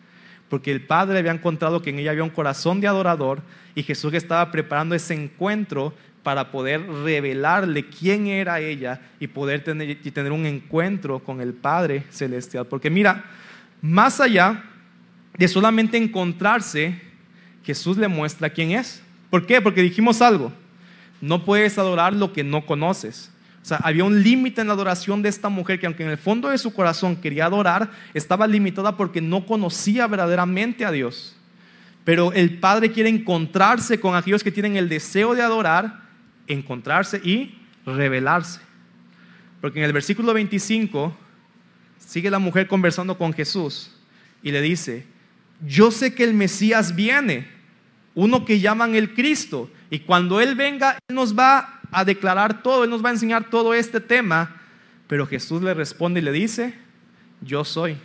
[0.49, 3.41] Porque el Padre había encontrado que en ella había un corazón de adorador
[3.73, 9.89] y Jesús estaba preparando ese encuentro para poder revelarle quién era ella y poder tener,
[9.91, 12.65] y tener un encuentro con el Padre Celestial.
[12.65, 13.25] Porque mira,
[13.81, 14.63] más allá
[15.37, 16.99] de solamente encontrarse,
[17.63, 19.03] Jesús le muestra quién es.
[19.29, 19.61] ¿Por qué?
[19.61, 20.51] Porque dijimos algo,
[21.21, 23.31] no puedes adorar lo que no conoces.
[23.65, 26.19] O sea, había un límite en la adoración de esta mujer que aunque en el
[26.19, 31.35] fondo de su corazón quería adorar, estaba limitada porque no conocía verdaderamente a Dios.
[32.03, 36.05] Pero el Padre quiere encontrarse con aquellos que tienen el deseo de adorar
[36.45, 38.59] encontrarse y revelarse.
[39.61, 41.17] Porque en el versículo 25
[41.97, 43.91] sigue la mujer conversando con Jesús
[44.43, 45.07] y le dice,
[45.65, 47.47] yo sé que el Mesías viene,
[48.13, 52.83] uno que llaman el Cristo, y cuando Él venga, Él nos va a declarar todo,
[52.83, 54.61] Él nos va a enseñar todo este tema,
[55.07, 56.73] pero Jesús le responde y le dice,
[57.41, 57.97] yo soy,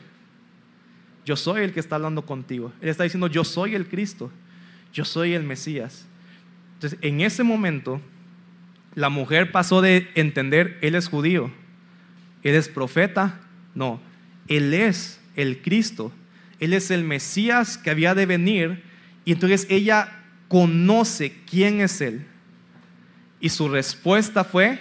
[1.25, 2.73] yo soy el que está hablando contigo.
[2.81, 4.31] Él está diciendo, yo soy el Cristo,
[4.93, 6.07] yo soy el Mesías.
[6.75, 8.01] Entonces, en ese momento,
[8.95, 11.51] la mujer pasó de entender, él es judío,
[12.43, 13.41] él es profeta,
[13.75, 14.01] no,
[14.49, 16.13] él es el Cristo,
[16.59, 18.83] él es el Mesías que había de venir
[19.25, 22.27] y entonces ella conoce quién es él.
[23.41, 24.81] Y su respuesta fue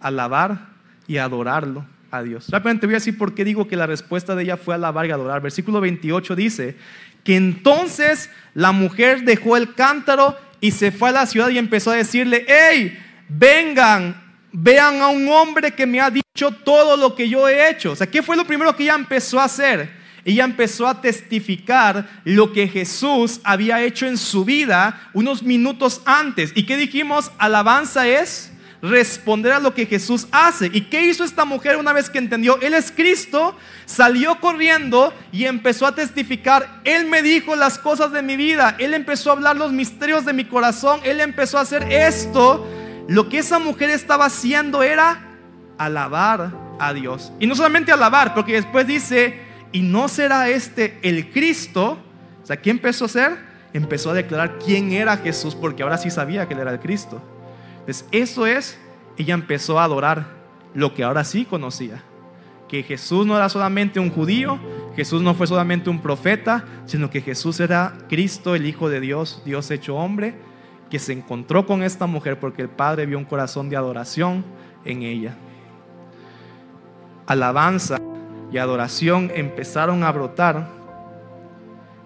[0.00, 0.68] alabar
[1.06, 2.48] y adorarlo a Dios.
[2.48, 5.10] Rápidamente voy a decir por qué digo que la respuesta de ella fue alabar y
[5.10, 5.42] adorar.
[5.42, 6.76] Versículo 28 dice
[7.24, 11.90] que entonces la mujer dejó el cántaro y se fue a la ciudad y empezó
[11.90, 12.96] a decirle, hey,
[13.28, 17.92] vengan, vean a un hombre que me ha dicho todo lo que yo he hecho.
[17.92, 19.90] O sea, ¿qué fue lo primero que ella empezó a hacer?
[20.26, 26.50] Ella empezó a testificar lo que Jesús había hecho en su vida unos minutos antes.
[26.56, 27.30] ¿Y qué dijimos?
[27.38, 28.50] Alabanza es
[28.82, 30.68] responder a lo que Jesús hace.
[30.72, 32.60] ¿Y qué hizo esta mujer una vez que entendió?
[32.60, 36.80] Él es Cristo, salió corriendo y empezó a testificar.
[36.82, 40.32] Él me dijo las cosas de mi vida, Él empezó a hablar los misterios de
[40.32, 42.66] mi corazón, Él empezó a hacer esto.
[43.06, 45.24] Lo que esa mujer estaba haciendo era
[45.78, 46.50] alabar
[46.80, 47.30] a Dios.
[47.38, 51.98] Y no solamente alabar, porque después dice, y no será este el Cristo.
[52.42, 53.38] O sea, ¿qué empezó a hacer?
[53.72, 57.20] Empezó a declarar quién era Jesús, porque ahora sí sabía que él era el Cristo.
[57.80, 58.78] Entonces, eso es,
[59.16, 60.26] ella empezó a adorar
[60.74, 62.02] lo que ahora sí conocía.
[62.68, 64.58] Que Jesús no era solamente un judío,
[64.96, 69.42] Jesús no fue solamente un profeta, sino que Jesús era Cristo, el Hijo de Dios,
[69.44, 70.34] Dios hecho hombre,
[70.90, 74.44] que se encontró con esta mujer porque el Padre vio un corazón de adoración
[74.84, 75.36] en ella.
[77.26, 77.98] Alabanza
[78.50, 80.68] y adoración empezaron a brotar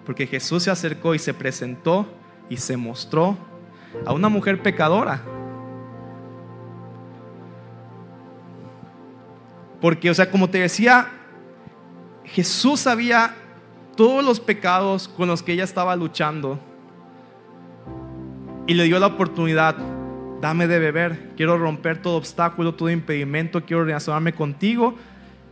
[0.05, 2.07] porque Jesús se acercó y se presentó
[2.49, 3.37] y se mostró
[4.05, 5.21] a una mujer pecadora.
[9.79, 11.07] Porque, o sea, como te decía,
[12.23, 13.35] Jesús sabía
[13.95, 16.59] todos los pecados con los que ella estaba luchando
[18.67, 19.75] y le dio la oportunidad,
[20.39, 24.95] dame de beber, quiero romper todo obstáculo, todo impedimento, quiero relacionarme contigo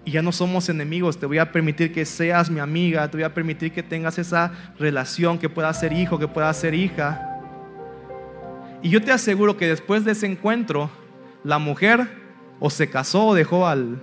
[0.10, 3.24] y ya no somos enemigos, te voy a permitir que seas mi amiga, te voy
[3.24, 7.40] a permitir que tengas esa relación, que puedas ser hijo, que puedas ser hija.
[8.82, 10.90] Y yo te aseguro que después de ese encuentro,
[11.44, 12.10] la mujer
[12.60, 14.02] o se casó o dejó al,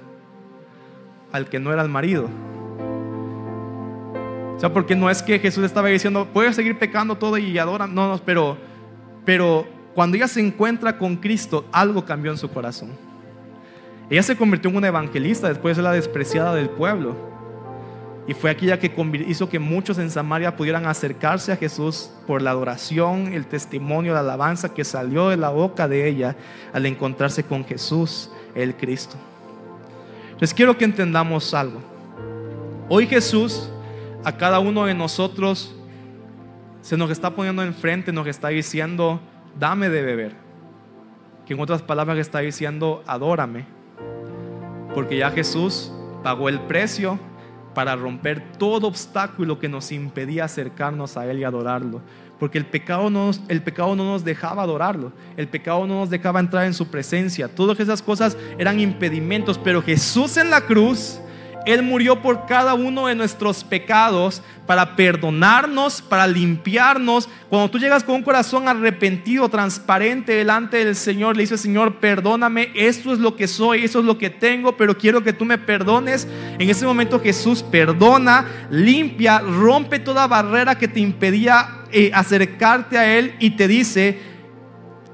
[1.33, 2.31] al que no era el marido.
[4.57, 7.93] O sea, porque no es que Jesús estaba diciendo, puedes seguir pecando todo y adoran,
[7.93, 8.57] no, no, pero,
[9.25, 13.06] pero cuando ella se encuentra con Cristo, algo cambió en su corazón.
[14.09, 17.17] Ella se convirtió en una evangelista después de la despreciada del pueblo.
[18.29, 18.93] Y fue aquella que
[19.29, 24.21] hizo que muchos en Samaria pudieran acercarse a Jesús por la adoración, el testimonio, la
[24.21, 26.37] alabanza que salió de la boca de ella
[26.73, 29.17] al encontrarse con Jesús, el Cristo.
[30.41, 31.81] Les quiero que entendamos algo.
[32.89, 33.71] Hoy Jesús
[34.25, 35.73] a cada uno de nosotros
[36.81, 39.21] se nos está poniendo enfrente, nos está diciendo,
[39.59, 40.33] dame de beber.
[41.45, 43.76] Que en otras palabras está diciendo, adórame
[44.97, 45.93] porque ya Jesús
[46.23, 47.19] pagó el precio
[47.75, 52.01] para romper todo obstáculo que nos impedía acercarnos a Él y adorarlo.
[52.39, 56.09] Porque el pecado, no nos, el pecado no nos dejaba adorarlo, el pecado no nos
[56.09, 57.47] dejaba entrar en su presencia.
[57.47, 61.21] Todas esas cosas eran impedimentos, pero Jesús en la cruz
[61.67, 67.29] él murió por cada uno de nuestros pecados para perdonarnos, para limpiarnos.
[67.49, 72.71] Cuando tú llegas con un corazón arrepentido, transparente delante del Señor, le dices, Señor, perdóname,
[72.77, 75.59] esto es lo que soy, eso es lo que tengo, pero quiero que tú me
[75.59, 76.29] perdones.
[76.61, 83.19] En ese momento Jesús perdona, limpia, rompe toda barrera que te impedía eh, acercarte a
[83.19, 84.21] Él y te dice,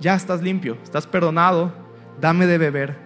[0.01, 1.73] ya estás limpio, estás perdonado,
[2.21, 2.99] dame de beber,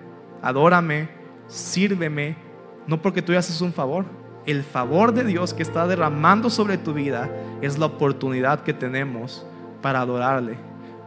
[0.43, 1.09] adórame,
[1.47, 2.46] sírveme
[2.87, 4.05] no porque tú haces un favor.
[4.45, 7.29] El favor de Dios que está derramando sobre tu vida
[7.61, 9.45] es la oportunidad que tenemos
[9.83, 10.57] para adorarle,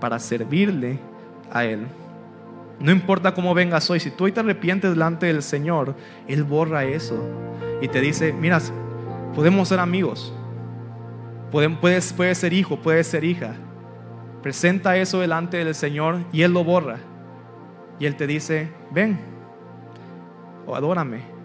[0.02, 1.00] para servirle
[1.52, 1.88] a Él.
[2.80, 5.96] No importa cómo vengas hoy, si tú hoy te arrepientes delante del Señor,
[6.28, 7.18] Él borra eso
[7.82, 8.60] y te dice, mira,
[9.34, 10.34] podemos ser amigos,
[11.52, 13.56] puedes, puedes ser hijo, puedes ser hija.
[14.44, 16.98] Presenta eso delante del Señor y Él lo borra.
[18.00, 19.20] Y Él te dice, ven,
[20.66, 21.39] o adórame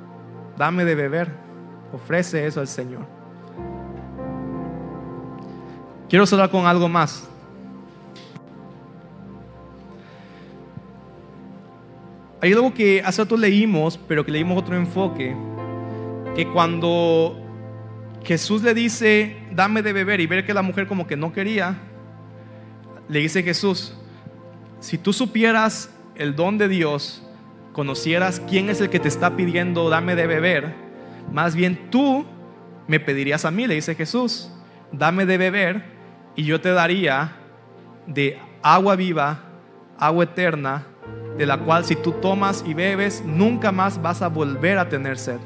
[0.57, 1.28] dame de beber.
[1.92, 3.07] Ofrece eso al Señor.
[6.09, 7.28] Quiero cerrar con algo más.
[12.40, 15.34] Hay algo que hace rato leímos, pero que leímos otro enfoque,
[16.36, 17.40] que cuando
[18.22, 21.78] Jesús le dice, dame de beber, y ver que la mujer como que no quería,
[23.09, 23.96] le dice Jesús,
[24.78, 27.23] si tú supieras el don de Dios
[27.74, 30.74] conocieras quién es el que te está pidiendo dame de beber,
[31.30, 32.24] más bien tú
[32.86, 34.50] me pedirías a mí, le dice Jesús,
[34.92, 35.84] dame de beber
[36.36, 37.32] y yo te daría
[38.06, 39.40] de agua viva,
[39.98, 40.86] agua eterna,
[41.36, 45.18] de la cual si tú tomas y bebes, nunca más vas a volver a tener
[45.18, 45.38] sed.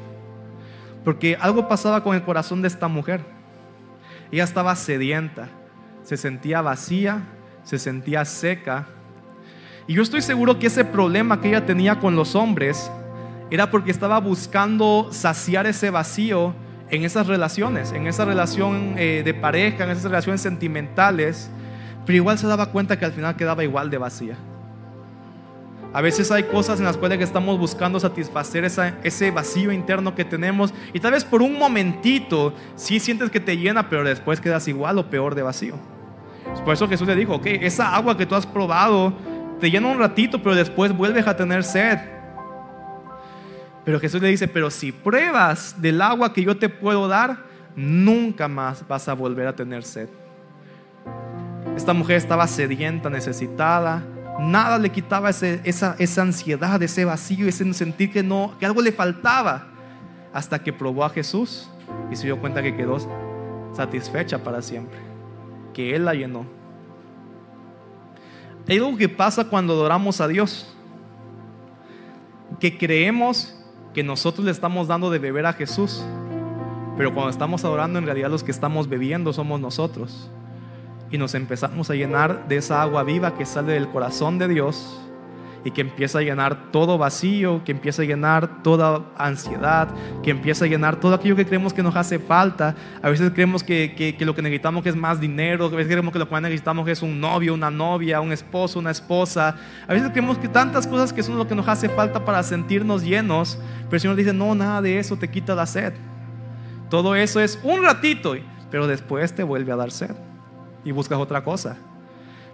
[1.03, 3.21] Porque algo pasaba con el corazón de esta mujer.
[4.31, 5.49] Ella estaba sedienta,
[6.03, 7.23] se sentía vacía,
[7.63, 8.87] se sentía seca
[9.89, 12.91] y yo estoy seguro que ese problema que ella tenía con los hombres
[13.49, 16.53] era porque estaba buscando saciar ese vacío
[16.91, 21.49] en esas relaciones, en esa relación eh, de pareja, en esas relaciones sentimentales,
[22.05, 24.35] pero igual se daba cuenta que al final quedaba igual de vacía.
[25.91, 30.71] A veces hay cosas en las cuales estamos buscando satisfacer ese vacío interno que tenemos
[30.93, 34.99] y tal vez por un momentito sí sientes que te llena, pero después quedas igual
[34.99, 35.73] o peor de vacío.
[36.63, 39.13] Por eso Jesús le dijo, ok, esa agua que tú has probado
[39.59, 41.99] te llena un ratito, pero después vuelves a tener sed.
[43.85, 47.37] Pero Jesús le dice, pero si pruebas del agua que yo te puedo dar,
[47.75, 50.09] nunca más vas a volver a tener sed.
[51.75, 54.03] Esta mujer estaba sedienta, necesitada.
[54.39, 58.91] Nada le quitaba esa, esa ansiedad, ese vacío, ese sentir que, no, que algo le
[58.91, 59.67] faltaba.
[60.33, 61.69] Hasta que probó a Jesús
[62.11, 62.97] y se dio cuenta que quedó
[63.73, 64.99] satisfecha para siempre.
[65.73, 66.58] Que Él la llenó.
[68.69, 70.71] Hay algo que pasa cuando adoramos a Dios.
[72.59, 73.55] Que creemos
[73.95, 76.03] que nosotros le estamos dando de beber a Jesús.
[76.95, 80.29] Pero cuando estamos adorando, en realidad los que estamos bebiendo somos nosotros.
[81.09, 85.01] Y nos empezamos a llenar de esa agua viva que sale del corazón de Dios
[85.63, 89.89] y que empieza a llenar todo vacío, que empieza a llenar toda ansiedad,
[90.23, 92.75] que empieza a llenar todo aquello que creemos que nos hace falta.
[93.01, 96.19] A veces creemos que, que, lo que necesitamos es más dinero, a veces creemos que
[96.19, 99.55] lo que necesitamos es un novio, una novia, un esposo, una esposa.
[99.87, 103.03] A veces creemos que tantas cosas que son lo que nos hace falta para sentirnos
[103.03, 105.93] llenos, pero el Señor dice, no, nada de eso te quita la sed.
[106.89, 108.35] Todo eso es un ratito,
[108.71, 110.15] pero después te vuelve a dar sed
[110.83, 111.77] y buscas otra cosa.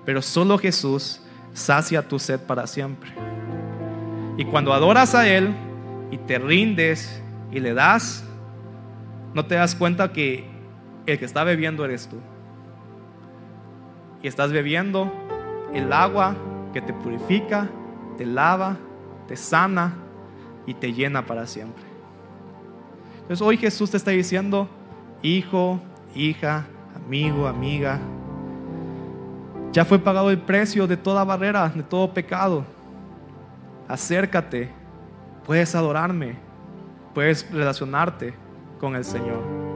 [0.05, 1.21] Pero solo Jesús
[1.55, 3.11] sacia tu sed para siempre.
[4.37, 5.55] Y cuando adoras a Él
[6.11, 8.23] y te rindes y le das,
[9.33, 10.45] no te das cuenta que
[11.05, 12.17] el que está bebiendo eres tú.
[14.21, 15.11] Y estás bebiendo
[15.73, 16.35] el agua
[16.73, 17.69] que te purifica,
[18.17, 18.77] te lava,
[19.27, 19.93] te sana
[20.65, 21.83] y te llena para siempre.
[23.21, 24.67] Entonces hoy Jesús te está diciendo,
[25.21, 25.79] hijo,
[26.15, 27.99] hija, amigo, amiga,
[29.75, 32.63] ya fue pagado el precio de toda barrera, de todo pecado.
[33.89, 34.69] Acércate,
[35.45, 36.37] puedes adorarme,
[37.13, 38.33] puedes relacionarte
[38.79, 39.74] con el Señor.